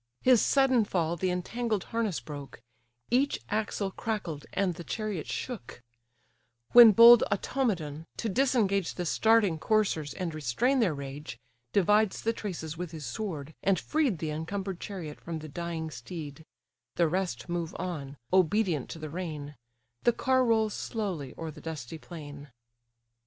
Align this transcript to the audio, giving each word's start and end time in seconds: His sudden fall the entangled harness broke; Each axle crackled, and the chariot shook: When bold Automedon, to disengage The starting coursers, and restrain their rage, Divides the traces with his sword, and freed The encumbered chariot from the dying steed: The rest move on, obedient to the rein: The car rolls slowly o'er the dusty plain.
His 0.23 0.41
sudden 0.41 0.83
fall 0.83 1.15
the 1.15 1.29
entangled 1.29 1.83
harness 1.93 2.19
broke; 2.19 2.59
Each 3.11 3.39
axle 3.49 3.91
crackled, 3.91 4.47
and 4.53 4.73
the 4.73 4.83
chariot 4.83 5.27
shook: 5.27 5.79
When 6.71 6.91
bold 6.91 7.23
Automedon, 7.31 8.05
to 8.17 8.27
disengage 8.27 8.95
The 8.95 9.05
starting 9.05 9.59
coursers, 9.59 10.15
and 10.15 10.33
restrain 10.33 10.79
their 10.79 10.95
rage, 10.95 11.37
Divides 11.71 12.23
the 12.23 12.33
traces 12.33 12.75
with 12.75 12.89
his 12.89 13.05
sword, 13.05 13.53
and 13.61 13.79
freed 13.79 14.17
The 14.17 14.31
encumbered 14.31 14.79
chariot 14.79 15.21
from 15.21 15.37
the 15.37 15.47
dying 15.47 15.91
steed: 15.91 16.47
The 16.95 17.07
rest 17.07 17.47
move 17.47 17.75
on, 17.77 18.17
obedient 18.33 18.89
to 18.89 18.97
the 18.97 19.11
rein: 19.11 19.55
The 20.01 20.13
car 20.13 20.43
rolls 20.43 20.73
slowly 20.73 21.35
o'er 21.37 21.51
the 21.51 21.61
dusty 21.61 21.99
plain. 21.99 22.49